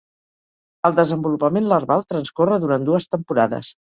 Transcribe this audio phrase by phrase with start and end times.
[0.89, 3.69] El desenvolupament larval transcorre durant dues temporades.